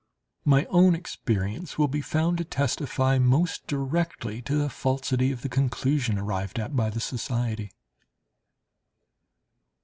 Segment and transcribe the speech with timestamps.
[0.45, 5.47] My own experience will be found to testify most directly to the falsity of the
[5.47, 7.71] conclusion arrived at by the society.